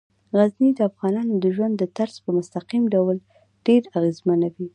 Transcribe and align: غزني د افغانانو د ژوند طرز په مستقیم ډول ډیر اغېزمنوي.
غزني 0.35 0.69
د 0.75 0.79
افغانانو 0.89 1.33
د 1.43 1.45
ژوند 1.55 1.77
طرز 1.97 2.15
په 2.23 2.29
مستقیم 2.37 2.83
ډول 2.95 3.17
ډیر 3.65 3.81
اغېزمنوي. 3.97 4.67